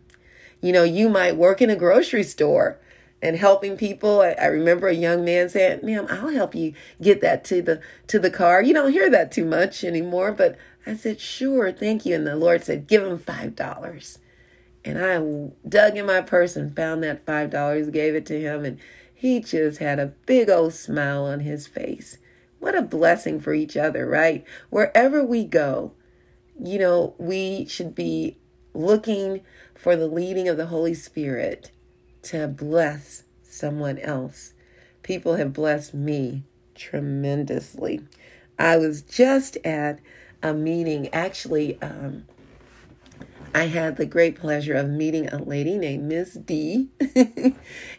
You 0.61 0.73
know, 0.73 0.83
you 0.83 1.09
might 1.09 1.37
work 1.37 1.63
in 1.63 1.71
a 1.71 1.77
grocery 1.77 2.23
store 2.23 2.79
and 3.25 3.39
helping 3.39 3.77
people. 3.79 4.21
I, 4.21 4.33
I, 4.33 4.47
remember 4.47 4.87
a 4.87 4.95
young 4.95 5.25
man 5.25 5.49
saying, 5.49 5.81
"Ma'am, 5.83 6.07
I'll 6.11 6.29
help 6.29 6.55
you 6.55 6.75
get 7.01 7.23
that 7.23 7.43
to 7.45 7.63
the 7.63 7.81
to 8.09 8.19
the 8.19 8.31
car." 8.31 8.63
You 8.63 8.75
don't 8.75 8.93
hear 8.93 9.09
that 9.11 9.33
too 9.33 9.47
much 9.47 9.83
anymore, 9.83 10.31
but 10.31 10.57
I 10.87 10.95
said, 10.95 11.19
"Sure, 11.19 11.73
thank 11.73 12.05
you." 12.05 12.15
And 12.15 12.27
the 12.27 12.37
Lord 12.37 12.63
said, 12.63 12.87
"Give 12.87 13.03
him 13.03 13.19
five 13.19 13.57
dollars." 13.57 14.19
And 14.85 14.99
I 14.99 15.17
dug 15.67 15.97
in 15.97 16.05
my 16.05 16.21
purse 16.21 16.55
and 16.55 16.77
found 16.77 17.03
that 17.03 17.25
five 17.25 17.49
dollars, 17.49 17.89
gave 17.89 18.15
it 18.15 18.27
to 18.27 18.39
him, 18.39 18.65
and 18.65 18.79
he 19.15 19.41
just 19.41 19.79
had 19.79 19.99
a 19.99 20.13
big 20.27 20.51
old 20.51 20.75
smile 20.75 21.25
on 21.25 21.41
his 21.41 21.67
face. 21.67 22.19
What 22.59 22.77
a 22.77 22.83
blessing 22.83 23.41
for 23.41 23.55
each 23.55 23.77
other, 23.77 24.07
right? 24.07 24.45
Wherever 24.69 25.25
we 25.25 25.45
go, 25.45 25.93
you 26.63 26.79
know, 26.79 27.15
we 27.17 27.65
should 27.67 27.95
be 27.95 28.37
looking 28.75 29.41
for 29.75 29.97
the 29.97 30.07
leading 30.07 30.47
of 30.49 30.59
the 30.59 30.67
Holy 30.67 30.95
Spirit 30.95 31.71
to 32.25 32.49
bless 32.49 33.25
someone 33.43 33.99
else. 33.99 34.55
People 35.03 35.37
have 35.37 35.53
blessed 35.53 35.95
me 35.95 36.43
tremendously. 36.75 38.01
I 38.59 38.77
was 38.77 39.03
just 39.03 39.57
at 39.65 40.01
a 40.43 40.53
meeting, 40.53 41.09
actually, 41.13 41.81
um, 41.81 42.27
I 43.55 43.67
had 43.67 43.97
the 43.97 44.07
great 44.07 44.37
pleasure 44.37 44.75
of 44.75 44.91
meeting 44.91 45.29
a 45.29 45.39
lady 45.39 45.79
named 45.79 46.05
Miss 46.05 46.35
D, 46.35 46.89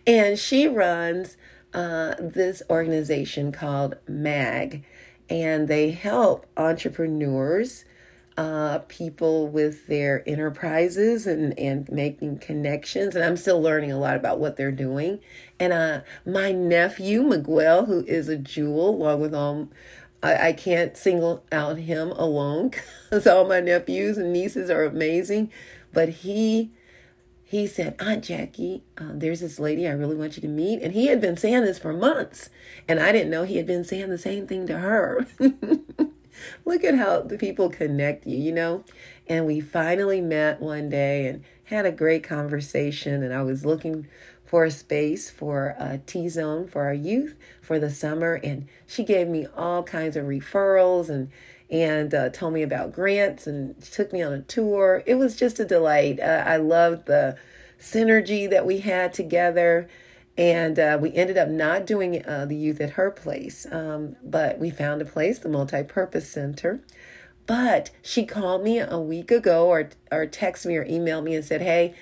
and 0.08 0.38
she 0.38 0.68
runs 0.68 1.38
uh, 1.74 2.16
this 2.20 2.62
organization 2.70 3.54
called 3.54 3.96
MAG, 4.08 4.84
and 5.30 5.70
they 5.70 5.92
help 5.92 6.46
entrepreneurs 6.58 7.86
uh, 8.38 8.80
people 8.88 9.48
with 9.48 9.88
their 9.88 10.28
enterprises 10.28 11.26
and, 11.26 11.58
and 11.58 11.90
making 11.90 12.40
connections. 12.40 13.16
And 13.16 13.24
I'm 13.24 13.38
still 13.38 13.62
learning 13.62 13.92
a 13.92 14.00
lot 14.00 14.18
about 14.18 14.40
what 14.40 14.58
they're 14.58 14.72
doing. 14.72 15.20
And 15.60 15.72
uh, 15.72 16.02
my 16.26 16.52
nephew, 16.52 17.24
Miguel, 17.24 17.86
who 17.86 18.04
is 18.06 18.28
a 18.28 18.36
jewel, 18.36 18.90
along 18.90 19.22
with 19.22 19.34
all, 19.34 19.70
I, 20.22 20.50
I 20.50 20.54
can't 20.54 20.98
single 20.98 21.46
out 21.52 21.78
him 21.78 22.12
alone 22.12 22.72
because 23.10 23.26
all 23.26 23.48
my 23.48 23.62
nephews 23.62 24.18
and 24.18 24.34
nieces 24.34 24.70
are 24.70 24.84
amazing. 24.84 25.50
But 25.94 26.10
he, 26.10 26.72
he 27.46 27.68
said, 27.68 27.96
Aunt 28.00 28.26
Jackie, 28.26 28.84
uh, 28.98 29.12
there's 29.14 29.40
this 29.40 29.60
lady 29.60 29.88
I 29.88 29.92
really 29.92 30.18
want 30.18 30.36
you 30.36 30.42
to 30.42 30.50
meet. 30.50 30.82
And 30.82 30.92
he 30.92 31.08
had 31.08 31.22
been 31.22 31.38
saying 31.38 31.64
this 31.64 31.80
for 31.80 31.94
months. 31.94 32.50
And 32.86 33.00
I 33.00 33.14
didn't 33.14 33.30
know 33.30 33.44
he 33.44 33.56
had 33.56 33.68
been 33.68 33.86
saying 33.86 34.10
the 34.10 34.18
same 34.18 34.46
thing 34.46 34.68
to 34.68 34.80
her. 34.80 35.26
Look 36.66 36.84
at 36.84 36.96
how 36.96 37.22
the 37.22 37.38
people 37.38 37.70
connect 37.70 38.26
you, 38.26 38.38
you 38.38 38.52
know? 38.52 38.84
And 39.28 39.46
we 39.46 39.60
finally 39.60 40.22
met 40.22 40.62
one 40.62 40.90
day 40.90 41.28
and 41.28 41.44
had 41.66 41.86
a 41.86 41.92
great 41.92 42.24
conversation. 42.24 43.24
And 43.24 43.34
I 43.34 43.42
was 43.42 43.66
looking 43.66 44.08
for 44.46 44.64
a 44.66 44.72
space 44.72 45.30
for 45.30 45.76
a 45.80 46.00
T 46.06 46.30
zone 46.30 46.68
for 46.68 46.84
our 46.84 46.94
youth 46.94 47.36
for 47.62 47.80
the 47.80 47.90
summer. 47.90 48.36
And 48.36 48.68
she 48.86 49.04
gave 49.04 49.28
me 49.28 49.48
all 49.56 49.84
kinds 49.84 50.16
of 50.16 50.26
referrals 50.26 51.10
and 51.10 51.30
and 51.70 52.14
uh, 52.14 52.30
told 52.30 52.54
me 52.54 52.62
about 52.62 52.94
grants 52.94 53.48
and 53.48 53.82
took 53.82 54.14
me 54.14 54.22
on 54.22 54.32
a 54.32 54.42
tour. 54.42 55.02
It 55.08 55.16
was 55.16 55.36
just 55.36 55.60
a 55.60 55.66
delight. 55.66 56.20
Uh, 56.20 56.44
I 56.46 56.58
loved 56.58 57.08
the 57.08 57.38
synergy 57.80 58.48
that 58.50 58.66
we 58.66 58.80
had 58.80 59.14
together. 59.14 59.90
And 60.38 60.78
uh, 60.78 60.98
we 61.00 61.14
ended 61.14 61.38
up 61.38 61.48
not 61.48 61.86
doing 61.86 62.26
uh, 62.26 62.46
the 62.46 62.56
youth 62.58 62.82
at 62.82 62.92
her 62.92 63.10
place, 63.10 63.66
um, 63.72 64.18
but 64.22 64.60
we 64.60 64.70
found 64.70 65.02
a 65.02 65.06
place, 65.06 65.40
the 65.40 65.48
multi-purpose 65.48 66.30
center. 66.30 66.82
But 67.48 67.92
she 68.02 68.26
called 68.26 68.64
me 68.64 68.80
a 68.80 69.00
week 69.00 69.32
ago, 69.32 69.68
or 69.68 69.90
or 70.12 70.26
texted 70.26 70.66
me 70.66 70.78
or 70.78 70.86
emailed 70.86 71.24
me 71.24 71.36
and 71.36 71.46
said, 71.46 71.62
"Hey, 71.62 71.94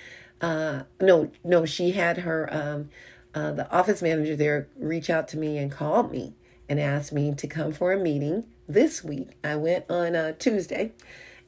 uh, 0.41 0.83
no, 1.01 1.31
no." 1.43 1.65
She 1.65 1.91
had 1.91 2.19
her 2.19 2.51
um, 2.51 2.89
uh, 3.35 3.51
the 3.51 3.69
office 3.71 4.01
manager 4.01 4.35
there 4.35 4.67
reach 4.77 5.09
out 5.09 5.27
to 5.29 5.37
me 5.37 5.57
and 5.57 5.71
called 5.71 6.11
me 6.11 6.33
and 6.69 6.79
asked 6.79 7.11
me 7.11 7.33
to 7.35 7.47
come 7.47 7.73
for 7.73 7.91
a 7.91 7.97
meeting 7.97 8.45
this 8.67 9.03
week. 9.03 9.31
I 9.43 9.57
went 9.57 9.85
on 9.89 10.15
uh, 10.15 10.33
Tuesday 10.39 10.93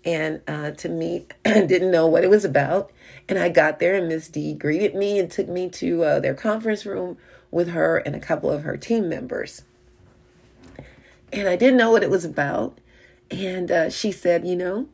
and 0.06 0.42
uh, 0.48 0.72
to 0.72 0.90
meet, 0.90 1.34
didn't 1.44 1.92
know 1.92 2.08
what 2.08 2.24
it 2.24 2.30
was 2.30 2.46
about. 2.46 2.92
And 3.28 3.40
I 3.40 3.50
got 3.50 3.80
there, 3.80 3.96
and 3.96 4.08
Miss 4.08 4.28
D 4.28 4.54
greeted 4.54 4.94
me 4.94 5.18
and 5.18 5.32
took 5.32 5.48
me 5.48 5.70
to 5.70 6.04
uh, 6.04 6.20
their 6.20 6.36
conference 6.36 6.86
room 6.86 7.18
with 7.50 7.70
her 7.70 7.98
and 7.98 8.16
a 8.16 8.20
couple 8.20 8.52
of 8.52 8.64
her 8.64 8.78
team 8.78 9.10
members. 9.10 9.64
And 11.34 11.48
I 11.48 11.56
didn't 11.56 11.78
know 11.78 11.92
what 11.92 12.04
it 12.04 12.10
was 12.10 12.24
about. 12.24 12.78
And 13.32 13.72
uh, 13.72 13.90
she 13.90 14.12
said, 14.12 14.46
You 14.46 14.56
know, 14.56 14.88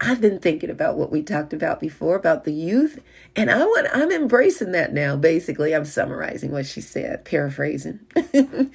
I've 0.00 0.20
been 0.20 0.38
thinking 0.38 0.70
about 0.70 0.96
what 0.96 1.10
we 1.10 1.22
talked 1.22 1.52
about 1.52 1.80
before 1.80 2.14
about 2.14 2.44
the 2.44 2.52
youth, 2.52 3.00
and 3.34 3.50
I 3.50 3.64
want 3.64 3.88
I'm 3.92 4.10
embracing 4.10 4.72
that 4.72 4.92
now. 4.92 5.16
Basically, 5.16 5.74
I'm 5.74 5.84
summarizing 5.84 6.52
what 6.52 6.66
she 6.66 6.80
said, 6.80 7.24
paraphrasing. 7.24 8.00
and 8.34 8.70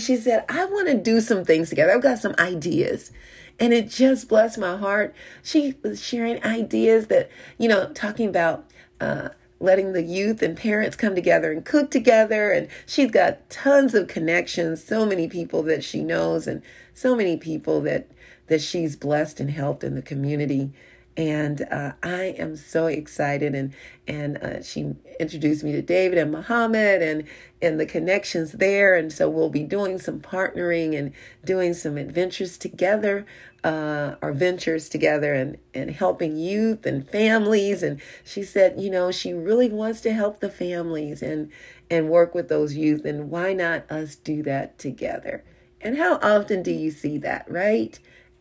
she 0.00 0.16
said, 0.16 0.44
"I 0.48 0.64
want 0.66 0.88
to 0.88 0.94
do 0.94 1.20
some 1.20 1.44
things 1.44 1.70
together. 1.70 1.92
I've 1.92 2.02
got 2.02 2.18
some 2.18 2.34
ideas." 2.38 3.12
And 3.58 3.72
it 3.72 3.88
just 3.88 4.28
blessed 4.28 4.58
my 4.58 4.76
heart. 4.76 5.14
She 5.42 5.76
was 5.82 6.02
sharing 6.02 6.42
ideas 6.44 7.06
that, 7.06 7.30
you 7.56 7.68
know, 7.68 7.92
talking 7.92 8.28
about 8.28 8.68
uh, 9.00 9.28
letting 9.60 9.92
the 9.92 10.02
youth 10.02 10.42
and 10.42 10.56
parents 10.56 10.96
come 10.96 11.14
together 11.14 11.52
and 11.52 11.64
cook 11.64 11.90
together. 11.90 12.50
And 12.50 12.68
she's 12.86 13.10
got 13.10 13.48
tons 13.50 13.94
of 13.94 14.08
connections, 14.08 14.82
so 14.82 15.06
many 15.06 15.28
people 15.28 15.62
that 15.64 15.84
she 15.84 16.02
knows, 16.02 16.46
and 16.46 16.62
so 16.92 17.14
many 17.14 17.36
people 17.36 17.80
that 17.82 18.08
that 18.46 18.60
she's 18.60 18.94
blessed 18.94 19.40
and 19.40 19.50
helped 19.50 19.82
in 19.82 19.94
the 19.94 20.02
community. 20.02 20.70
And 21.16 21.64
uh, 21.70 21.92
I 22.02 22.34
am 22.38 22.56
so 22.56 22.86
excited. 22.86 23.54
And 23.54 23.72
and 24.06 24.36
uh, 24.38 24.62
she 24.62 24.94
introduced 25.20 25.62
me 25.62 25.72
to 25.72 25.82
David 25.82 26.18
and 26.18 26.32
Muhammad 26.32 27.02
and 27.02 27.24
and 27.62 27.78
the 27.78 27.86
connections 27.86 28.52
there. 28.52 28.96
And 28.96 29.12
so 29.12 29.28
we'll 29.28 29.48
be 29.50 29.62
doing 29.62 29.98
some 29.98 30.20
partnering 30.20 30.98
and 30.98 31.12
doing 31.44 31.72
some 31.72 31.96
adventures 31.96 32.58
together, 32.58 33.24
uh, 33.62 34.16
our 34.22 34.32
ventures 34.32 34.88
together, 34.88 35.34
and 35.34 35.58
and 35.72 35.90
helping 35.90 36.36
youth 36.36 36.84
and 36.84 37.08
families. 37.08 37.82
And 37.82 38.00
she 38.24 38.42
said, 38.42 38.80
you 38.80 38.90
know, 38.90 39.12
she 39.12 39.32
really 39.32 39.68
wants 39.68 40.00
to 40.02 40.12
help 40.12 40.40
the 40.40 40.50
families 40.50 41.22
and 41.22 41.50
and 41.90 42.08
work 42.08 42.34
with 42.34 42.48
those 42.48 42.74
youth. 42.74 43.04
And 43.04 43.30
why 43.30 43.52
not 43.52 43.90
us 43.90 44.16
do 44.16 44.42
that 44.42 44.78
together? 44.78 45.44
And 45.80 45.98
how 45.98 46.18
often 46.22 46.62
do 46.62 46.72
you 46.72 46.90
see 46.90 47.18
that, 47.18 47.48
right? 47.48 47.98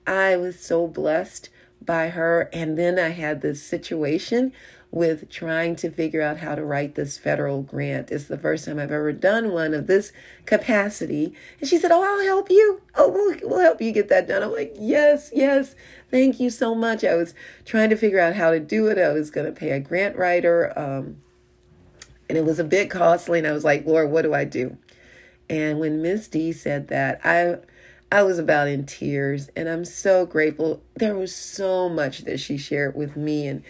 I 0.07 0.37
was 0.37 0.59
so 0.59 0.87
blessed 0.87 1.49
by 1.85 2.09
her. 2.09 2.49
And 2.53 2.77
then 2.77 2.99
I 2.99 3.09
had 3.09 3.41
this 3.41 3.61
situation 3.61 4.53
with 4.93 5.27
trying 5.27 5.75
to 5.75 5.89
figure 5.89 6.21
out 6.21 6.37
how 6.37 6.53
to 6.53 6.63
write 6.63 6.93
this 6.93 7.17
federal 7.17 7.63
grant. 7.63 8.11
It's 8.11 8.25
the 8.25 8.37
first 8.37 8.65
time 8.65 8.77
I've 8.77 8.91
ever 8.91 9.11
done 9.11 9.51
one 9.51 9.73
of 9.73 9.87
this 9.87 10.13
capacity. 10.45 11.33
And 11.59 11.67
she 11.67 11.79
said, 11.79 11.91
Oh, 11.91 12.03
I'll 12.03 12.23
help 12.23 12.51
you. 12.51 12.79
Oh, 12.93 13.09
we'll, 13.09 13.49
we'll 13.49 13.59
help 13.59 13.81
you 13.81 13.91
get 13.91 14.09
that 14.09 14.27
done. 14.27 14.43
I'm 14.43 14.51
like, 14.51 14.75
Yes, 14.77 15.31
yes. 15.33 15.75
Thank 16.11 16.39
you 16.39 16.51
so 16.51 16.75
much. 16.75 17.03
I 17.03 17.15
was 17.15 17.33
trying 17.65 17.89
to 17.89 17.95
figure 17.95 18.19
out 18.19 18.35
how 18.35 18.51
to 18.51 18.59
do 18.59 18.87
it. 18.87 18.99
I 18.99 19.09
was 19.09 19.31
going 19.31 19.47
to 19.47 19.51
pay 19.51 19.71
a 19.71 19.79
grant 19.79 20.15
writer. 20.15 20.71
Um, 20.77 21.17
and 22.29 22.37
it 22.37 22.45
was 22.45 22.59
a 22.59 22.63
bit 22.63 22.91
costly. 22.91 23.39
And 23.39 23.47
I 23.47 23.51
was 23.51 23.63
like, 23.63 23.87
Lord, 23.87 24.11
what 24.11 24.21
do 24.21 24.35
I 24.35 24.45
do? 24.45 24.77
And 25.49 25.79
when 25.79 26.03
Miss 26.03 26.27
D 26.27 26.51
said 26.51 26.87
that, 26.89 27.19
I 27.23 27.57
I 28.13 28.21
was 28.21 28.37
about 28.37 28.67
in 28.67 28.85
tears 28.85 29.49
and 29.55 29.67
I'm 29.67 29.83
so 29.83 30.27
grateful. 30.27 30.83
There 30.93 31.15
was 31.15 31.35
so 31.35 31.89
much 31.89 32.25
that 32.25 32.39
she 32.39 32.57
shared 32.57 32.95
with 32.95 33.17
me 33.17 33.47
and 33.47 33.63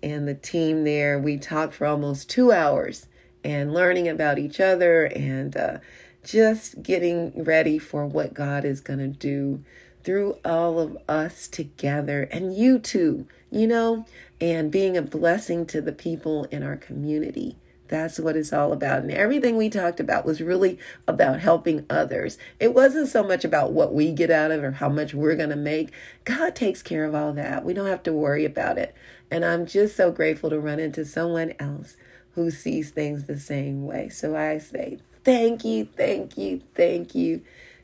and 0.00 0.28
the 0.28 0.36
team 0.36 0.84
there. 0.84 1.18
We 1.18 1.36
talked 1.36 1.74
for 1.74 1.84
almost 1.84 2.30
2 2.30 2.52
hours 2.52 3.08
and 3.42 3.74
learning 3.74 4.06
about 4.06 4.38
each 4.38 4.60
other 4.60 5.06
and 5.06 5.56
uh, 5.56 5.78
just 6.22 6.80
getting 6.80 7.42
ready 7.42 7.76
for 7.76 8.06
what 8.06 8.34
God 8.34 8.64
is 8.64 8.80
going 8.80 9.00
to 9.00 9.08
do 9.08 9.64
through 10.04 10.38
all 10.44 10.78
of 10.78 10.96
us 11.08 11.48
together 11.48 12.28
and 12.30 12.56
you 12.56 12.78
too, 12.78 13.26
you 13.50 13.66
know, 13.66 14.06
and 14.40 14.70
being 14.70 14.96
a 14.96 15.02
blessing 15.02 15.66
to 15.66 15.80
the 15.80 15.90
people 15.90 16.44
in 16.52 16.62
our 16.62 16.76
community. 16.76 17.56
That's 17.88 18.20
what 18.20 18.36
it's 18.36 18.52
all 18.52 18.72
about. 18.72 19.02
And 19.02 19.10
everything 19.10 19.56
we 19.56 19.68
talked 19.70 20.00
about 20.00 20.24
was 20.24 20.40
really 20.40 20.78
about 21.06 21.40
helping 21.40 21.84
others. 21.90 22.38
It 22.60 22.74
wasn't 22.74 23.08
so 23.08 23.22
much 23.22 23.44
about 23.44 23.72
what 23.72 23.94
we 23.94 24.12
get 24.12 24.30
out 24.30 24.50
of 24.50 24.62
or 24.62 24.72
how 24.72 24.88
much 24.88 25.14
we're 25.14 25.36
going 25.36 25.50
to 25.50 25.56
make. 25.56 25.92
God 26.24 26.54
takes 26.54 26.82
care 26.82 27.04
of 27.04 27.14
all 27.14 27.32
that. 27.32 27.64
We 27.64 27.74
don't 27.74 27.86
have 27.86 28.02
to 28.04 28.12
worry 28.12 28.44
about 28.44 28.78
it. 28.78 28.94
And 29.30 29.44
I'm 29.44 29.66
just 29.66 29.96
so 29.96 30.10
grateful 30.10 30.50
to 30.50 30.60
run 30.60 30.78
into 30.78 31.04
someone 31.04 31.54
else 31.58 31.96
who 32.34 32.50
sees 32.50 32.90
things 32.90 33.24
the 33.24 33.38
same 33.38 33.84
way. 33.84 34.08
So 34.08 34.36
I 34.36 34.58
say, 34.58 34.98
thank 35.24 35.64
you, 35.64 35.88
thank 35.96 36.38
you, 36.38 36.62
thank 36.74 37.14
you 37.14 37.42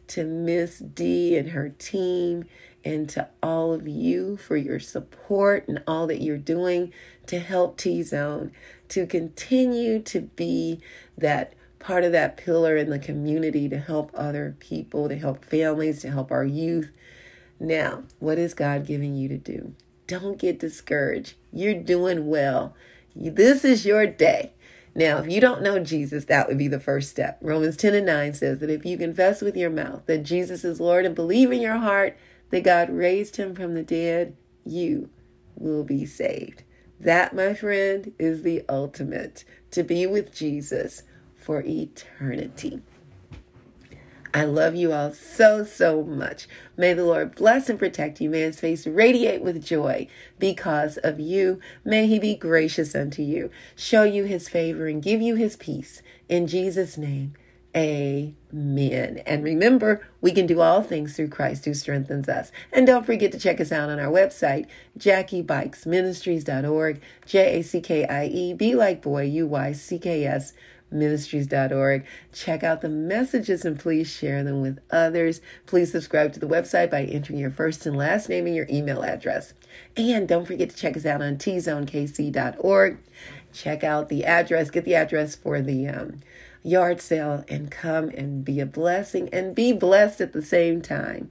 to 0.09 0.25
Miss 0.25 0.79
D 0.79 1.37
and 1.37 1.51
her 1.51 1.71
team 1.71 2.45
and 2.85 3.09
to 3.09 3.29
all 3.43 3.73
of 3.73 3.89
you 3.89 4.37
for 4.37 4.57
your 4.57 4.79
support 4.79 5.67
and 5.67 5.83
all 5.87 6.07
that 6.07 6.23
you're 6.23 6.37
doing 6.37 6.93
to 7.27 7.39
help 7.39 7.79
T 7.79 8.03
Zone 8.03 8.53
to 8.89 9.07
continue 9.07 10.01
to 10.01 10.21
be 10.21 10.81
that 11.17 11.55
part 11.79 12.05
of 12.05 12.13
that 12.13 12.37
pillar 12.37 12.77
in 12.77 12.91
the 12.91 12.99
community 12.99 13.69
to 13.69 13.79
help 13.79 14.11
other 14.15 14.57
people, 14.59 15.09
to 15.09 15.17
help 15.17 15.45
families, 15.45 16.01
to 16.01 16.11
help 16.11 16.31
our 16.31 16.45
youth. 16.45 16.93
Now, 17.61 18.05
what 18.19 18.39
is 18.39 18.55
God 18.55 18.87
giving 18.87 19.15
you 19.15 19.29
to 19.29 19.39
do? 19.39 19.75
Don't 20.07 20.39
get 20.39 20.59
discouraged. 20.59 21.35
You're 21.53 21.75
doing 21.75 22.27
well. 22.27 22.75
This 23.15 23.65
is 23.65 23.87
your 23.87 24.07
day. 24.07 24.53
Now, 24.95 25.19
if 25.19 25.31
you 25.31 25.41
don't 25.41 25.63
know 25.63 25.79
Jesus, 25.79 26.27
that 26.27 26.47
would 26.47 26.59
be 26.59 26.69
the 26.69 26.81
first 26.81 27.11
step. 27.11 27.39
Romans 27.41 27.77
10 27.77 27.95
and 27.95 28.07
9 28.07 28.35
says 28.35 28.61
that 28.61 28.71
if 28.71 28.85
you 28.85 28.97
confess 28.97 29.41
with 29.41 29.57
your 29.57 29.71
mouth 29.71 30.07
that 30.07 30.23
Jesus 30.23 30.65
is 30.65 30.81
Lord 30.81 31.05
and 31.05 31.15
believe 31.15 31.51
in 31.51 31.61
your 31.61 31.79
heart 31.79 32.17
that 32.55 32.63
God 32.63 32.89
raised 32.89 33.35
him 33.35 33.53
from 33.57 33.75
the 33.75 33.83
dead, 33.83 34.37
you 34.65 35.11
will 35.57 35.83
be 35.83 36.07
saved. 36.07 36.63
That, 37.01 37.35
my 37.35 37.53
friend, 37.53 38.13
is 38.17 38.43
the 38.43 38.63
ultimate 38.69 39.45
to 39.73 39.83
be 39.83 40.07
with 40.07 40.33
Jesus 40.33 41.03
for 41.37 41.65
eternity. 41.67 42.81
I 44.33 44.45
love 44.45 44.77
you 44.77 44.93
all 44.93 45.13
so, 45.13 45.65
so 45.65 46.05
much. 46.05 46.47
May 46.77 46.95
the 46.95 47.05
Lord 47.05 47.35
bless 47.35 47.69
and 47.69 47.77
protect 47.77 48.21
you. 48.21 48.31
May 48.31 48.43
his 48.43 48.61
face 48.61 48.87
radiate 48.87 49.43
with 49.43 49.65
joy 49.65 50.07
because 50.39 50.97
of 50.99 51.19
you. 51.19 51.59
May 51.85 52.07
he 52.07 52.21
be 52.21 52.37
gracious 52.37 52.95
unto 52.95 53.23
you, 53.23 53.51
show 53.75 54.05
you 54.05 54.27
his 54.27 54.49
favor, 54.49 54.87
and 54.87 55.03
give 55.03 55.21
you 55.21 55.35
his 55.35 55.57
peace. 55.57 56.03
In 56.29 56.47
Jesus' 56.47 56.97
name, 56.97 57.35
Amen. 57.77 59.21
And 59.27 59.43
remember, 59.43 60.07
we 60.21 60.31
can 60.31 60.47
do 60.47 60.61
all 60.61 60.81
things 60.81 61.17
through 61.17 61.27
Christ 61.29 61.65
who 61.65 61.75
strengthens 61.75 62.29
us. 62.29 62.53
And 62.73 62.87
don't 62.87 63.05
forget 63.05 63.33
to 63.33 63.39
check 63.39 63.61
us 63.61 63.73
out 63.73 63.91
on 63.91 63.99
our 63.99 64.13
website, 64.13 64.67
JackieBuycksMinistries.org, 64.99 67.01
J 67.27 67.59
A 67.59 67.63
C 67.63 67.81
K 67.81 68.07
I 68.07 68.27
E, 68.27 68.55
B 68.55 68.77
like 68.77 69.03
boy, 69.03 69.25
U 69.25 69.49
Y 69.49 69.73
C 69.73 69.99
K 69.99 70.25
S 70.25 70.53
ministries.org. 70.95 72.07
Check 72.33 72.63
out 72.63 72.81
the 72.81 72.89
messages 72.89 73.65
and 73.65 73.79
please 73.79 74.09
share 74.09 74.45
them 74.45 74.63
with 74.63 74.79
others. 74.91 75.41
Please 75.67 75.91
subscribe 75.91 76.33
to 76.33 76.41
the 76.41 76.47
website 76.47 76.91
by 76.91 77.03
entering 77.03 77.39
your 77.39 77.51
first 77.51 77.85
and 77.85 77.97
last 77.97 78.29
name 78.29 78.47
and 78.47 78.55
your 78.55 78.69
email 78.71 79.03
address. 79.03 79.53
And 79.97 80.29
don't 80.29 80.47
forget 80.47 80.71
to 80.71 80.77
check 80.77 80.97
us 80.97 81.05
out 81.05 81.21
on 81.21 81.37
tzonekc.org. 81.37 82.99
Check 83.53 83.85
out 83.85 84.09
the 84.09 84.25
address, 84.25 84.71
get 84.71 84.85
the 84.85 84.95
address 84.95 85.35
for 85.35 85.61
the 85.61 85.89
um, 85.89 86.21
yard 86.65 87.01
sale 87.01 87.45
and 87.49 87.71
come 87.71 88.09
and 88.09 88.45
be 88.45 88.59
a 88.59 88.67
blessing 88.67 89.29
and 89.33 89.55
be 89.55 89.73
blessed 89.73 90.21
at 90.21 90.33
the 90.33 90.43
same 90.43 90.83
time. 90.83 91.31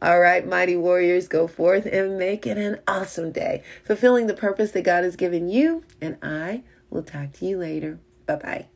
All 0.00 0.20
right, 0.20 0.46
mighty 0.46 0.76
warriors, 0.76 1.26
go 1.26 1.48
forth 1.48 1.86
and 1.86 2.18
make 2.18 2.46
it 2.46 2.58
an 2.58 2.78
awesome 2.86 3.32
day, 3.32 3.62
fulfilling 3.84 4.26
the 4.26 4.34
purpose 4.34 4.70
that 4.72 4.82
God 4.82 5.02
has 5.02 5.16
given 5.16 5.48
you. 5.48 5.82
And 6.00 6.18
I 6.22 6.62
will 6.90 7.02
talk 7.02 7.32
to 7.34 7.46
you 7.46 7.56
later. 7.56 7.98
Bye 8.26 8.36
bye. 8.36 8.73